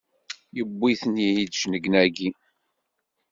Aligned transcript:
Yewwi-ten-id 0.57 1.51
cennegnagi! 1.59 2.29